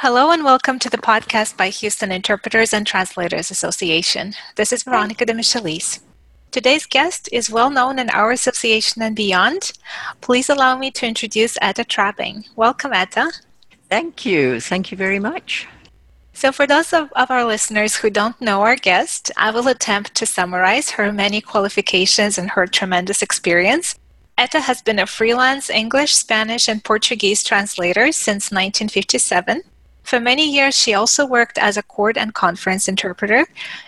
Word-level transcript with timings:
Hello 0.00 0.30
and 0.30 0.44
welcome 0.44 0.78
to 0.80 0.90
the 0.90 0.98
podcast 0.98 1.56
by 1.56 1.70
Houston 1.70 2.12
Interpreters 2.12 2.74
and 2.74 2.86
Translators 2.86 3.50
Association. 3.50 4.34
This 4.56 4.70
is 4.70 4.82
Veronica 4.82 5.24
de 5.24 5.32
Michelis. 5.32 6.00
Today's 6.50 6.84
guest 6.84 7.30
is 7.32 7.48
well 7.48 7.70
known 7.70 7.98
in 7.98 8.10
our 8.10 8.30
association 8.30 9.00
and 9.00 9.16
beyond. 9.16 9.72
Please 10.20 10.50
allow 10.50 10.76
me 10.76 10.90
to 10.90 11.06
introduce 11.06 11.56
Etta 11.62 11.82
Trapping. 11.82 12.44
Welcome, 12.56 12.92
Etta. 12.92 13.32
Thank 13.88 14.26
you. 14.26 14.60
Thank 14.60 14.90
you 14.90 14.98
very 14.98 15.18
much. 15.18 15.66
So, 16.34 16.52
for 16.52 16.66
those 16.66 16.92
of, 16.92 17.10
of, 17.16 17.30
our 17.30 17.46
listeners 17.46 17.96
who 17.96 18.10
don't 18.10 18.38
know 18.38 18.60
our 18.60 18.76
guest, 18.76 19.32
I 19.38 19.50
will 19.50 19.66
attempt 19.66 20.14
to 20.16 20.26
summarize 20.26 20.90
her 20.90 21.10
many 21.10 21.40
qualifications 21.40 22.36
and 22.36 22.50
her 22.50 22.66
tremendous 22.66 23.22
experience. 23.22 23.98
Etta 24.36 24.60
has 24.60 24.82
been 24.82 24.98
a 24.98 25.06
freelance 25.06 25.70
English, 25.70 26.14
Spanish, 26.14 26.68
and 26.68 26.84
Portuguese 26.84 27.42
translator 27.42 28.12
since 28.12 28.52
1957. 28.52 29.62
For 30.06 30.20
many 30.20 30.48
years, 30.48 30.76
she 30.76 30.94
also 30.94 31.26
worked 31.26 31.58
as 31.58 31.76
a 31.76 31.82
court 31.82 32.16
and 32.16 32.32
conference 32.32 32.86
interpreter. 32.86 33.44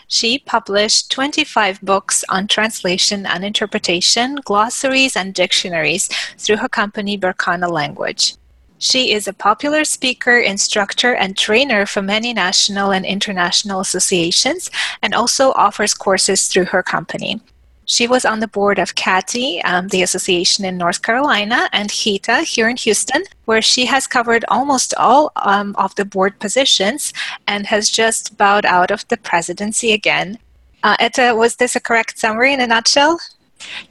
She 0.09 0.41
published 0.41 1.13
25 1.13 1.81
books 1.81 2.25
on 2.29 2.49
translation 2.49 3.25
and 3.25 3.45
interpretation, 3.45 4.35
glossaries, 4.45 5.15
and 5.15 5.33
dictionaries 5.33 6.09
through 6.37 6.57
her 6.57 6.69
company 6.69 7.17
Berkana 7.17 7.71
Language. 7.71 8.35
She 8.79 9.13
is 9.13 9.29
a 9.29 9.33
popular 9.33 9.85
speaker, 9.85 10.41
instructor, 10.41 11.15
and 11.15 11.37
trainer 11.37 11.87
for 11.87 12.03
many 12.03 12.35
national 12.35 12.91
and 12.91 13.07
international 13.07 13.79
associations 13.79 14.73
and 15.01 15.15
also 15.15 15.53
offers 15.53 15.95
courses 15.95 16.49
through 16.49 16.67
her 16.67 16.83
company. 16.83 17.41
She 17.89 18.07
was 18.07 18.27
on 18.27 18.41
the 18.41 18.47
board 18.47 18.79
of 18.79 18.95
CATI, 18.95 19.63
um, 19.65 19.89
the 19.89 20.03
association 20.03 20.67
in 20.67 20.77
North 20.77 21.01
Carolina, 21.01 21.71
and 21.73 21.91
HITA 21.91 22.43
here 22.43 22.69
in 22.69 22.77
Houston, 22.77 23.23
where 23.47 23.63
she 23.63 23.87
has 23.87 24.07
covered 24.07 24.45
almost 24.49 24.93
all 24.99 25.33
um, 25.37 25.75
of 25.79 25.95
the 25.95 26.05
board 26.05 26.39
positions 26.39 27.15
and 27.47 27.67
has 27.67 27.89
just 27.89 28.37
bowed 28.37 28.67
out 28.67 28.91
of 28.91 29.09
the 29.09 29.17
presidency 29.17 29.93
again. 29.93 30.39
Uh, 30.83 30.97
Etta, 31.01 31.35
was 31.35 31.57
this 31.57 31.75
a 31.77 31.81
correct 31.81 32.19
summary 32.19 32.53
in 32.53 32.61
a 32.61 32.67
nutshell? 32.67 33.21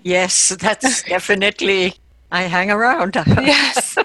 Yes, 0.04 0.50
that's 0.60 1.02
definitely. 1.16 1.96
I 2.32 2.44
hang 2.44 2.70
around. 2.70 3.16
yes. 3.28 3.98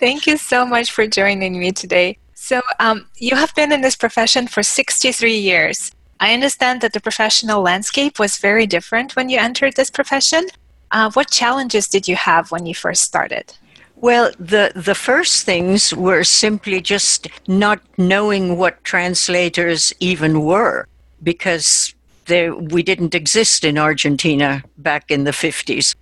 Thank 0.00 0.26
you 0.26 0.38
so 0.38 0.66
much 0.66 0.90
for 0.90 1.06
joining 1.06 1.56
me 1.56 1.70
today. 1.70 2.18
So, 2.34 2.62
um, 2.80 3.06
you 3.18 3.36
have 3.36 3.54
been 3.54 3.70
in 3.70 3.80
this 3.80 3.94
profession 3.94 4.48
for 4.48 4.64
63 4.64 5.38
years. 5.38 5.92
I 6.20 6.34
understand 6.34 6.82
that 6.82 6.92
the 6.92 7.00
professional 7.00 7.62
landscape 7.62 8.18
was 8.18 8.36
very 8.36 8.66
different 8.66 9.16
when 9.16 9.30
you 9.30 9.38
entered 9.38 9.74
this 9.74 9.90
profession. 9.90 10.46
Uh, 10.90 11.10
what 11.12 11.30
challenges 11.30 11.88
did 11.88 12.06
you 12.06 12.14
have 12.14 12.50
when 12.52 12.66
you 12.66 12.74
first 12.74 13.04
started? 13.04 13.54
Well, 13.96 14.30
the, 14.38 14.72
the 14.76 14.94
first 14.94 15.44
things 15.44 15.94
were 15.94 16.24
simply 16.24 16.80
just 16.82 17.28
not 17.48 17.80
knowing 17.96 18.58
what 18.58 18.84
translators 18.84 19.94
even 20.00 20.42
were 20.42 20.86
because 21.22 21.94
there, 22.26 22.54
we 22.54 22.82
didn't 22.82 23.14
exist 23.14 23.64
in 23.64 23.78
Argentina 23.78 24.62
back 24.78 25.10
in 25.10 25.24
the 25.24 25.30
50s. 25.30 25.94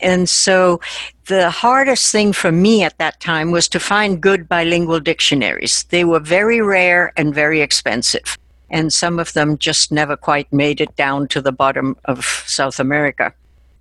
And 0.00 0.28
so 0.28 0.80
the 1.26 1.50
hardest 1.50 2.12
thing 2.12 2.32
for 2.32 2.52
me 2.52 2.82
at 2.82 2.98
that 2.98 3.20
time 3.20 3.50
was 3.50 3.68
to 3.68 3.80
find 3.80 4.20
good 4.20 4.48
bilingual 4.48 5.00
dictionaries. 5.00 5.84
They 5.84 6.04
were 6.04 6.20
very 6.20 6.60
rare 6.60 7.12
and 7.16 7.34
very 7.34 7.60
expensive 7.60 8.38
and 8.70 8.92
some 8.92 9.18
of 9.18 9.32
them 9.32 9.58
just 9.58 9.92
never 9.92 10.16
quite 10.16 10.52
made 10.52 10.80
it 10.80 10.94
down 10.96 11.28
to 11.28 11.40
the 11.40 11.52
bottom 11.52 11.96
of 12.04 12.24
South 12.46 12.80
America. 12.80 13.32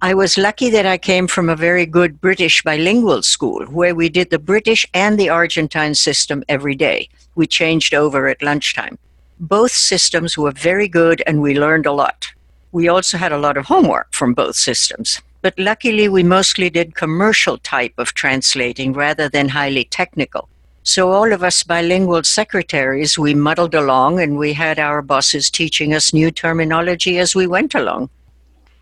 I 0.01 0.13
was 0.13 0.37
lucky 0.37 0.69
that 0.69 0.85
I 0.85 0.97
came 0.97 1.25
from 1.27 1.49
a 1.49 1.55
very 1.55 1.85
good 1.85 2.21
British 2.21 2.61
bilingual 2.61 3.23
school 3.23 3.65
where 3.65 3.95
we 3.95 4.09
did 4.09 4.29
the 4.29 4.37
British 4.37 4.85
and 4.93 5.17
the 5.17 5.29
Argentine 5.29 5.95
system 5.95 6.43
every 6.47 6.75
day. 6.75 7.09
We 7.35 7.47
changed 7.47 7.93
over 7.93 8.27
at 8.27 8.43
lunchtime. 8.43 8.99
Both 9.39 9.71
systems 9.71 10.37
were 10.37 10.51
very 10.51 10.87
good 10.87 11.23
and 11.25 11.41
we 11.41 11.59
learned 11.59 11.85
a 11.85 11.91
lot. 11.91 12.27
We 12.71 12.87
also 12.87 13.17
had 13.17 13.31
a 13.31 13.37
lot 13.37 13.57
of 13.57 13.65
homework 13.65 14.13
from 14.13 14.33
both 14.33 14.55
systems. 14.55 15.21
But 15.41 15.57
luckily, 15.57 16.09
we 16.09 16.23
mostly 16.23 16.69
did 16.69 16.95
commercial 16.95 17.57
type 17.57 17.93
of 17.97 18.13
translating 18.13 18.93
rather 18.93 19.29
than 19.29 19.49
highly 19.49 19.85
technical. 19.85 20.49
So 20.85 21.11
all 21.11 21.33
of 21.33 21.41
us 21.41 21.63
bilingual 21.63 22.23
secretaries, 22.23 23.17
we 23.17 23.33
muddled 23.33 23.73
along 23.73 24.21
and 24.21 24.37
we 24.37 24.53
had 24.53 24.77
our 24.77 25.01
bosses 25.01 25.49
teaching 25.49 25.95
us 25.95 26.13
new 26.13 26.29
terminology 26.29 27.17
as 27.17 27.33
we 27.33 27.47
went 27.47 27.73
along. 27.73 28.11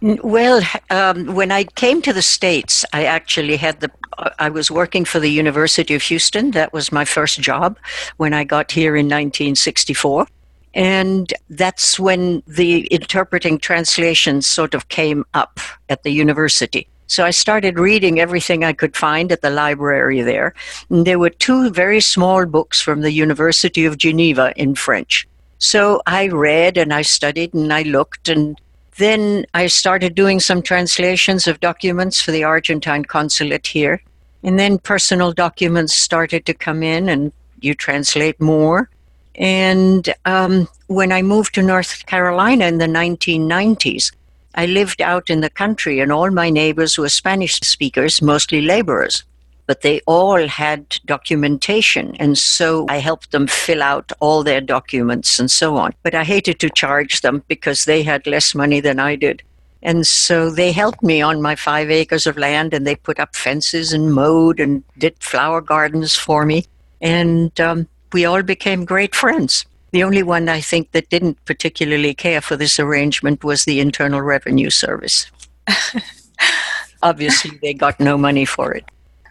Well, 0.01 0.63
um, 0.91 1.35
when 1.35 1.53
I 1.53 1.65
came 1.65 2.03
to 2.03 2.13
the 2.13 2.23
States, 2.23 2.85
I 2.93 3.05
actually 3.05 3.57
had 3.57 3.81
the 3.81 3.91
I 4.39 4.51
was 4.51 4.71
working 4.71 5.05
for 5.05 5.21
the 5.21 5.31
University 5.31 5.95
of 5.95 6.03
Houston. 6.03 6.51
That 6.53 6.73
was 6.73 6.93
my 6.93 7.05
first 7.05 7.41
job 7.41 7.79
when 8.19 8.35
I 8.35 8.45
got 8.45 8.71
here 8.71 8.95
in 8.97 9.07
1964. 9.07 10.27
And 10.75 11.33
that's 11.51 11.99
when 11.99 12.43
the 12.47 12.87
interpreting 12.87 13.59
translations 13.59 14.47
sort 14.47 14.75
of 14.75 14.89
came 14.89 15.25
up 15.35 15.61
at 15.89 16.03
the 16.03 16.11
university. 16.11 16.89
So 17.07 17.25
I 17.25 17.31
started 17.31 17.79
reading 17.79 18.21
everything 18.21 18.65
I 18.65 18.73
could 18.73 18.97
find 18.97 19.31
at 19.33 19.43
the 19.43 19.51
library 19.51 20.23
there. 20.23 20.55
And 20.89 21.07
there 21.07 21.19
were 21.19 21.31
two 21.31 21.69
very 21.71 22.01
small 22.01 22.47
books 22.47 22.81
from 22.81 23.03
the 23.03 23.13
University 23.13 23.85
of 23.85 23.99
Geneva 23.99 24.55
in 24.57 24.75
French. 24.75 25.29
So 25.63 26.03
I 26.09 26.27
read 26.27 26.77
and 26.77 26.93
I 26.93 27.03
studied 27.03 27.55
and 27.55 27.73
I 27.73 27.83
looked 27.83 28.29
and 28.29 28.61
then 28.99 29.47
I 29.55 29.69
started 29.69 30.17
doing 30.17 30.41
some 30.41 30.61
translations 30.61 31.47
of 31.47 31.61
documents 31.61 32.21
for 32.21 32.33
the 32.33 32.43
Argentine 32.43 33.05
consulate 33.05 33.69
here. 33.69 34.03
And 34.43 34.59
then 34.59 34.79
personal 34.79 35.33
documents 35.33 35.95
started 35.95 36.47
to 36.47 36.53
come 36.53 36.83
in 36.83 37.09
and 37.09 37.33
you 37.61 37.75
translate 37.75 38.41
more. 38.41 38.91
And 39.37 40.13
um, 40.25 40.67
when 40.89 41.13
I 41.13 41.23
moved 41.23 41.55
to 41.55 41.63
North 41.63 42.07
Carolina 42.07 42.67
in 42.67 42.79
the 42.79 42.87
1990s, 42.87 44.13
I 44.57 44.67
lived 44.67 45.01
out 45.01 45.31
in 45.31 45.43
the 45.43 45.51
country 45.51 46.01
and 46.01 46.11
all 46.11 46.33
my 46.33 46.51
neighbors 46.51 46.99
were 46.99 47.09
Spanish 47.09 47.61
speakers, 47.61 48.21
mostly 48.21 48.63
laborers 48.63 49.23
but 49.73 49.81
they 49.81 50.03
all 50.05 50.47
had 50.49 50.99
documentation. 51.07 52.15
And 52.17 52.37
so 52.37 52.85
I 52.91 52.99
helped 52.99 53.31
them 53.31 53.47
fill 53.47 53.83
out 53.83 54.13
all 54.21 54.43
their 54.43 54.61
documents 54.61 55.39
and 55.39 55.51
so 55.51 55.79
on. 55.79 55.95
But 56.03 56.15
I 56.15 56.25
hated 56.25 56.61
to 56.61 56.69
charge 56.69 57.23
them 57.23 57.43
because 57.49 57.87
they 57.87 58.03
had 58.03 58.27
less 58.27 58.55
money 58.55 58.81
than 58.81 59.01
I 59.01 59.17
did. 59.17 59.43
And 59.83 60.07
so 60.07 60.51
they 60.51 60.73
helped 60.73 61.03
me 61.03 61.23
on 61.23 61.41
my 61.41 61.55
five 61.55 61.91
acres 61.91 62.27
of 62.27 62.37
land 62.37 62.75
and 62.75 62.87
they 62.87 62.97
put 62.97 63.19
up 63.19 63.35
fences 63.35 63.95
and 63.95 64.13
mowed 64.13 64.61
and 64.61 64.85
did 64.99 65.17
flower 65.21 65.63
gardens 65.63 66.15
for 66.15 66.45
me. 66.45 66.67
And 67.01 67.59
um, 67.59 67.89
we 68.13 68.27
all 68.27 68.43
became 68.43 68.85
great 68.85 69.15
friends. 69.15 69.65
The 69.93 70.05
only 70.05 70.23
one 70.23 70.51
I 70.51 70.61
think 70.61 70.93
that 70.93 71.09
didn't 71.09 71.43
particularly 71.47 72.13
care 72.13 72.43
for 72.43 72.57
this 72.57 72.79
arrangement 72.79 73.43
was 73.43 73.65
the 73.65 73.81
Internal 73.81 74.21
Revenue 74.21 74.69
Service. 74.69 75.31
Obviously, 77.03 77.59
they 77.63 77.73
got 77.73 77.99
no 77.99 78.19
money 78.19 78.45
for 78.45 78.75
it 78.75 78.85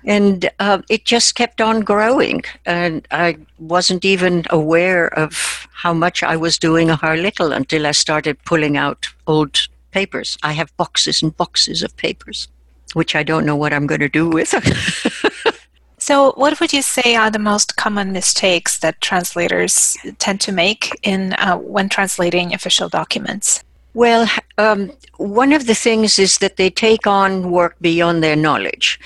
and 0.06 0.50
uh, 0.59 0.81
it 0.89 1.06
just 1.06 1.36
kept 1.36 1.62
on 1.62 1.81
growing. 1.81 2.44
And 2.65 3.07
i 3.12 3.38
wasn't 3.59 4.06
even 4.06 4.45
aware 4.50 5.07
of 5.13 5.68
how 5.74 5.94
much 5.94 6.24
i 6.24 6.36
was 6.36 6.57
doing 6.57 6.89
or 6.89 6.95
how 6.95 7.13
little 7.15 7.51
until 7.51 7.88
i 7.88 7.92
started 7.92 8.44
pulling 8.45 8.77
out 8.77 9.07
old 9.27 9.68
papers. 9.92 10.38
I 10.44 10.53
have 10.53 10.75
boxes 10.77 11.21
and 11.21 11.36
boxes 11.36 11.83
of 11.83 11.95
papers 11.98 12.48
which 12.94 13.15
i 13.15 13.24
don't 13.24 13.45
know 13.45 13.56
what 13.56 13.74
i'm 13.74 13.88
going 13.88 14.01
to 14.01 14.09
do 14.09 14.30
with. 14.30 14.53
So 16.01 16.33
what 16.36 16.59
would 16.59 16.74
you 16.74 16.81
say 16.81 17.15
are 17.15 17.30
the 17.30 17.38
most 17.38 17.75
common 17.75 18.12
mistakes 18.12 18.80
that 18.80 19.00
translators 19.01 19.95
tend 20.18 20.42
to 20.42 20.51
make 20.51 20.89
in 21.04 21.33
uh, 21.33 21.57
when 21.57 21.89
translating 21.89 22.56
official 22.56 22.89
documents 22.89 23.63
Well, 23.94 24.30
um, 24.58 24.92
one 25.18 25.52
of 25.52 25.68
the 25.68 25.76
things 25.76 26.18
is 26.18 26.38
that 26.38 26.56
they 26.56 26.70
take 26.70 27.06
on 27.06 27.52
work 27.52 27.76
beyond 27.82 28.24
their 28.24 28.38
knowledge, 28.38 29.00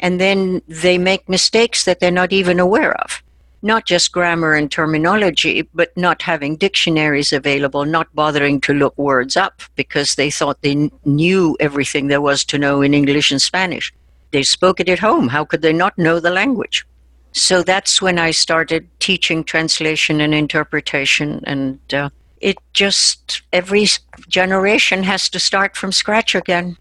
and 0.00 0.20
then 0.20 0.62
they 0.66 0.98
make 0.98 1.28
mistakes 1.28 1.84
that 1.84 2.00
they're 2.00 2.10
not 2.10 2.32
even 2.32 2.58
aware 2.58 2.92
of. 3.00 3.22
Not 3.64 3.86
just 3.86 4.10
grammar 4.10 4.54
and 4.54 4.68
terminology, 4.68 5.62
but 5.72 5.96
not 5.96 6.22
having 6.22 6.56
dictionaries 6.56 7.32
available, 7.32 7.84
not 7.84 8.12
bothering 8.16 8.60
to 8.62 8.74
look 8.74 8.98
words 8.98 9.36
up 9.36 9.62
because 9.76 10.16
they 10.16 10.32
thought 10.32 10.62
they 10.62 10.90
knew 11.04 11.56
everything 11.60 12.08
there 12.08 12.20
was 12.20 12.44
to 12.46 12.58
know 12.58 12.82
in 12.82 12.94
English 12.94 13.30
and 13.30 13.40
Spanish. 13.40 13.92
They 14.32 14.42
spoke 14.42 14.80
it 14.80 14.88
at 14.88 14.98
home. 14.98 15.28
How 15.28 15.44
could 15.44 15.62
they 15.62 15.72
not 15.72 15.96
know 15.96 16.18
the 16.18 16.30
language? 16.30 16.84
So 17.30 17.62
that's 17.62 18.02
when 18.02 18.18
I 18.18 18.32
started 18.32 18.88
teaching 18.98 19.44
translation 19.44 20.20
and 20.20 20.34
interpretation, 20.34 21.40
and 21.46 21.78
uh, 21.94 22.10
it 22.42 22.58
just 22.72 23.42
every 23.52 23.86
generation 24.28 25.04
has 25.04 25.28
to 25.30 25.38
start 25.38 25.76
from 25.76 25.92
scratch 25.92 26.34
again. 26.34 26.76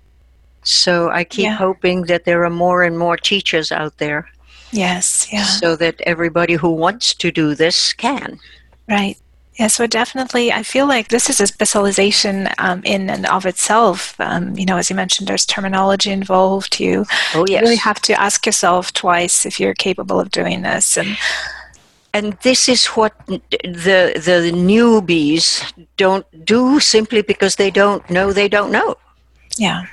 So 0.63 1.09
I 1.09 1.23
keep 1.23 1.45
yeah. 1.45 1.55
hoping 1.55 2.03
that 2.03 2.25
there 2.25 2.43
are 2.43 2.49
more 2.49 2.83
and 2.83 2.97
more 2.97 3.17
teachers 3.17 3.71
out 3.71 3.97
there. 3.97 4.27
Yes, 4.71 5.27
yeah. 5.31 5.43
So 5.43 5.75
that 5.75 6.01
everybody 6.01 6.53
who 6.53 6.71
wants 6.71 7.13
to 7.15 7.31
do 7.31 7.55
this 7.55 7.93
can. 7.93 8.39
Right. 8.87 9.17
Yeah, 9.59 9.67
so 9.67 9.85
definitely, 9.85 10.51
I 10.51 10.63
feel 10.63 10.87
like 10.87 11.09
this 11.09 11.29
is 11.29 11.39
a 11.41 11.45
specialization 11.45 12.47
um, 12.57 12.81
in 12.83 13.09
and 13.09 13.25
of 13.25 13.45
itself. 13.45 14.19
Um, 14.19 14.57
you 14.57 14.65
know, 14.65 14.77
as 14.77 14.89
you 14.89 14.95
mentioned, 14.95 15.27
there's 15.27 15.45
terminology 15.45 16.09
involved. 16.09 16.79
You, 16.79 17.05
oh, 17.35 17.45
yes. 17.47 17.49
you 17.49 17.59
really 17.59 17.75
have 17.75 18.01
to 18.03 18.19
ask 18.19 18.45
yourself 18.45 18.93
twice 18.93 19.45
if 19.45 19.59
you're 19.59 19.73
capable 19.73 20.19
of 20.19 20.31
doing 20.31 20.61
this. 20.61 20.97
And 20.97 21.17
and 22.13 22.33
this 22.43 22.67
is 22.67 22.85
what 22.87 23.13
the 23.27 23.41
the 23.49 24.51
newbies 24.53 25.63
don't 25.97 26.25
do 26.45 26.79
simply 26.79 27.21
because 27.21 27.55
they 27.55 27.71
don't 27.71 28.07
know 28.09 28.33
they 28.33 28.49
don't 28.49 28.71
know. 28.71 28.95
Yeah. 29.57 29.85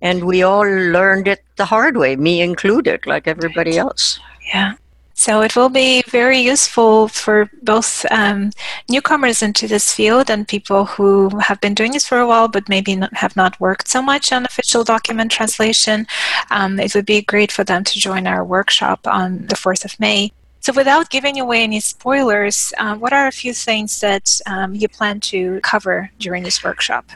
And 0.00 0.24
we 0.24 0.42
all 0.42 0.62
learned 0.62 1.26
it 1.26 1.42
the 1.56 1.64
hard 1.64 1.96
way, 1.96 2.14
me 2.14 2.40
included, 2.40 3.06
like 3.06 3.26
everybody 3.26 3.72
right. 3.72 3.80
else. 3.80 4.20
Yeah. 4.52 4.74
So 5.14 5.40
it 5.40 5.56
will 5.56 5.68
be 5.68 6.04
very 6.06 6.38
useful 6.38 7.08
for 7.08 7.50
both 7.62 8.06
um, 8.12 8.52
newcomers 8.88 9.42
into 9.42 9.66
this 9.66 9.92
field 9.92 10.30
and 10.30 10.46
people 10.46 10.84
who 10.84 11.36
have 11.40 11.60
been 11.60 11.74
doing 11.74 11.90
this 11.90 12.06
for 12.06 12.20
a 12.20 12.26
while 12.26 12.46
but 12.46 12.68
maybe 12.68 12.94
not, 12.94 13.12
have 13.14 13.34
not 13.34 13.58
worked 13.58 13.88
so 13.88 14.00
much 14.00 14.32
on 14.32 14.44
official 14.44 14.84
document 14.84 15.32
translation. 15.32 16.06
Um, 16.52 16.78
it 16.78 16.94
would 16.94 17.04
be 17.04 17.22
great 17.22 17.50
for 17.50 17.64
them 17.64 17.82
to 17.82 17.98
join 17.98 18.28
our 18.28 18.44
workshop 18.44 19.08
on 19.08 19.48
the 19.48 19.56
4th 19.56 19.84
of 19.84 19.98
May. 19.98 20.30
So, 20.60 20.72
without 20.72 21.10
giving 21.10 21.38
away 21.40 21.62
any 21.62 21.80
spoilers, 21.80 22.72
uh, 22.78 22.96
what 22.96 23.12
are 23.12 23.26
a 23.26 23.32
few 23.32 23.54
things 23.54 24.00
that 24.00 24.40
um, 24.46 24.74
you 24.74 24.88
plan 24.88 25.20
to 25.20 25.60
cover 25.60 26.10
during 26.18 26.42
this 26.42 26.62
workshop? 26.64 27.06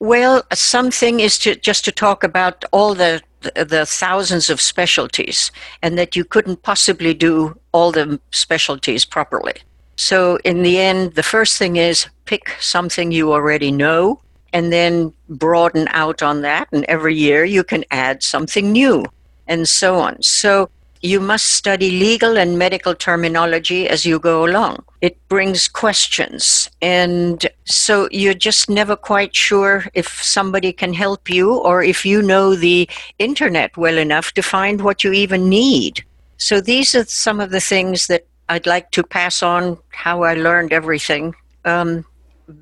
Well, 0.00 0.42
something 0.52 1.20
is 1.20 1.38
to 1.38 1.54
just 1.56 1.84
to 1.86 1.92
talk 1.92 2.22
about 2.24 2.64
all 2.72 2.94
the 2.94 3.22
the 3.54 3.86
thousands 3.86 4.50
of 4.50 4.60
specialties, 4.60 5.52
and 5.82 5.96
that 5.96 6.16
you 6.16 6.24
couldn't 6.24 6.62
possibly 6.62 7.14
do 7.14 7.56
all 7.72 7.92
the 7.92 8.20
specialties 8.32 9.04
properly. 9.04 9.54
So, 9.96 10.38
in 10.44 10.62
the 10.62 10.78
end, 10.78 11.14
the 11.14 11.22
first 11.22 11.58
thing 11.58 11.76
is 11.76 12.06
pick 12.24 12.50
something 12.60 13.12
you 13.12 13.32
already 13.32 13.70
know, 13.70 14.20
and 14.52 14.72
then 14.72 15.12
broaden 15.28 15.88
out 15.90 16.22
on 16.22 16.42
that. 16.42 16.68
And 16.72 16.84
every 16.84 17.14
year 17.14 17.44
you 17.44 17.64
can 17.64 17.84
add 17.90 18.22
something 18.22 18.72
new, 18.72 19.04
and 19.46 19.68
so 19.68 19.98
on. 19.98 20.22
So, 20.22 20.68
you 21.00 21.20
must 21.20 21.48
study 21.48 21.90
legal 21.90 22.38
and 22.38 22.58
medical 22.58 22.94
terminology 22.94 23.88
as 23.88 24.04
you 24.04 24.18
go 24.18 24.44
along. 24.44 24.84
It 25.00 25.16
brings 25.28 25.68
questions. 25.68 26.70
And 26.82 27.46
so 27.64 28.08
you're 28.10 28.34
just 28.34 28.68
never 28.68 28.96
quite 28.96 29.34
sure 29.34 29.86
if 29.94 30.22
somebody 30.22 30.72
can 30.72 30.92
help 30.92 31.30
you 31.30 31.54
or 31.54 31.82
if 31.82 32.04
you 32.04 32.22
know 32.22 32.54
the 32.54 32.88
internet 33.18 33.76
well 33.76 33.98
enough 33.98 34.32
to 34.32 34.42
find 34.42 34.82
what 34.82 35.04
you 35.04 35.12
even 35.12 35.48
need. 35.48 36.04
So 36.36 36.60
these 36.60 36.94
are 36.94 37.04
some 37.04 37.40
of 37.40 37.50
the 37.50 37.60
things 37.60 38.06
that 38.08 38.26
I'd 38.48 38.66
like 38.66 38.90
to 38.92 39.02
pass 39.02 39.42
on 39.42 39.78
how 39.90 40.22
I 40.22 40.34
learned 40.34 40.72
everything. 40.72 41.34
Um, 41.64 42.04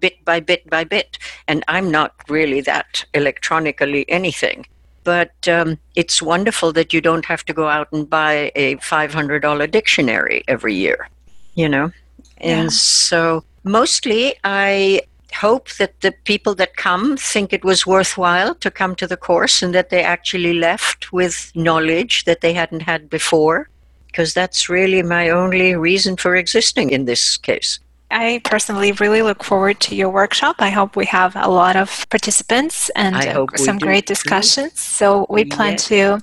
bit 0.01 0.25
by 0.25 0.41
bit 0.41 0.69
by 0.69 0.85
bit. 0.85 1.19
And 1.47 1.63
I'm 1.69 1.91
not 1.91 2.15
really 2.29 2.61
that 2.63 3.05
electronically 3.15 4.05
anything 4.11 4.67
but 5.07 5.47
um, 5.47 5.79
it's 5.95 6.21
wonderful 6.21 6.73
that 6.73 6.93
you 6.93 7.01
don't 7.01 7.25
have 7.25 7.45
to 7.45 7.53
go 7.53 7.69
out 7.69 7.87
and 7.93 8.11
buy 8.11 8.51
a 8.57 8.75
$500 8.77 9.71
dictionary 9.71 10.43
every 10.49 10.75
year, 10.75 11.09
you 11.55 11.69
know? 11.69 11.93
And 12.39 12.65
yeah. 12.65 12.69
so 12.71 13.45
mostly 13.63 14.35
I 14.43 15.03
hope 15.33 15.71
that 15.79 16.01
the 16.01 16.13
people 16.25 16.57
that 16.57 16.77
come 16.77 17.17
think 17.17 17.53
it 17.53 17.65
was 17.65 17.87
worthwhile 17.87 18.57
to 18.57 18.69
come 18.69 18.97
to 18.97 19.07
the 19.07 19.17
course 19.17 19.63
and 19.63 19.73
that 19.77 19.91
they 19.91 20.03
actually 20.03 20.55
left 20.55 21.13
with 21.13 21.53
knowledge 21.55 22.25
that 22.25 22.41
they 22.41 22.53
hadn't 22.53 22.83
had 22.83 23.09
before, 23.09 23.69
because 24.09 24.35
that's 24.35 24.69
really 24.69 25.05
my 25.05 25.31
only 25.31 25.77
reason 25.77 26.17
for 26.17 26.35
existing 26.35 26.91
in 26.91 27.05
this 27.05 27.37
case. 27.37 27.79
I 28.11 28.41
personally 28.45 28.93
really 28.93 29.23
look 29.23 29.43
forward 29.43 29.81
to 29.81 29.97
your 29.97 30.11
workshop. 30.11 30.57
I 30.61 30.71
hope 30.71 30.95
we 30.95 31.07
have 31.07 31.35
a 31.35 31.49
lot 31.49 31.77
of 31.77 32.07
participants 32.09 32.89
and 32.95 33.17
uh, 33.17 33.47
some 33.57 33.79
great 33.79 34.07
discussions. 34.07 34.73
Too. 34.73 34.79
So 34.79 35.27
we 35.29 35.45
plan 35.45 35.73
yes. 35.73 35.89
to 35.89 36.21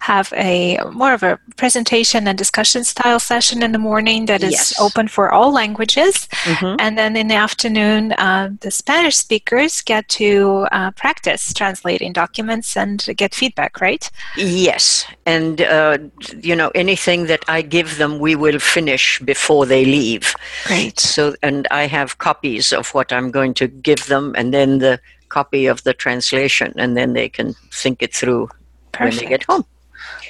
have 0.00 0.32
a 0.34 0.78
more 0.92 1.12
of 1.12 1.22
a 1.22 1.38
presentation 1.56 2.26
and 2.26 2.38
discussion 2.38 2.84
style 2.84 3.20
session 3.20 3.62
in 3.62 3.72
the 3.72 3.78
morning 3.78 4.26
that 4.26 4.42
is 4.42 4.52
yes. 4.52 4.80
open 4.80 5.08
for 5.08 5.30
all 5.30 5.52
languages, 5.52 6.26
mm-hmm. 6.44 6.76
and 6.78 6.96
then 6.96 7.16
in 7.16 7.28
the 7.28 7.34
afternoon, 7.34 8.12
uh, 8.12 8.50
the 8.60 8.70
Spanish 8.70 9.16
speakers 9.16 9.82
get 9.82 10.08
to 10.08 10.66
uh, 10.72 10.90
practice 10.92 11.52
translating 11.52 12.12
documents 12.12 12.76
and 12.76 13.04
get 13.16 13.34
feedback. 13.34 13.80
Right? 13.80 14.10
Yes, 14.36 15.04
and 15.26 15.60
uh, 15.60 15.98
you 16.40 16.56
know 16.56 16.70
anything 16.74 17.26
that 17.26 17.44
I 17.46 17.60
give 17.62 17.98
them, 17.98 18.18
we 18.18 18.36
will 18.36 18.58
finish 18.58 19.20
before 19.20 19.66
they 19.66 19.84
leave. 19.84 20.34
Great. 20.64 20.98
So 21.26 21.36
and 21.42 21.66
I 21.70 21.86
have 21.86 22.18
copies 22.18 22.72
of 22.72 22.94
what 22.94 23.12
I'm 23.12 23.30
going 23.30 23.54
to 23.54 23.66
give 23.68 24.06
them, 24.06 24.34
and 24.36 24.52
then 24.52 24.78
the 24.78 25.00
copy 25.28 25.66
of 25.66 25.82
the 25.82 25.92
translation, 25.92 26.72
and 26.76 26.96
then 26.96 27.14
they 27.14 27.28
can 27.28 27.54
think 27.72 28.02
it 28.02 28.14
through 28.14 28.48
Perfect. 28.92 29.16
when 29.16 29.24
they 29.24 29.28
get 29.28 29.44
home. 29.44 29.64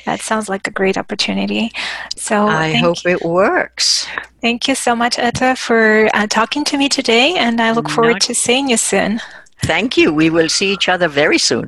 That 0.07 0.21
sounds 0.21 0.49
like 0.49 0.67
a 0.67 0.71
great 0.71 0.97
opportunity. 0.97 1.73
So 2.17 2.47
I 2.47 2.75
hope 2.75 3.05
you. 3.05 3.11
it 3.11 3.25
works. 3.25 4.07
Thank 4.41 4.69
you 4.69 4.75
so 4.75 4.95
much, 4.95 5.19
Etta, 5.19 5.57
for 5.57 6.09
uh, 6.15 6.27
talking 6.29 6.65
to 6.65 6.79
me 6.79 6.89
today, 6.89 7.35
and 7.37 7.61
I 7.61 7.73
look 7.73 7.91
forward 7.91 8.13
Not 8.13 8.21
to 8.23 8.35
seeing 8.35 8.71
you 8.71 8.77
soon. 8.77 9.21
Thank 9.65 9.97
you. 9.97 10.13
We 10.13 10.31
will 10.31 10.49
see 10.49 10.73
each 10.73 10.89
other 10.89 11.09
very 11.09 11.39
soon. 11.39 11.65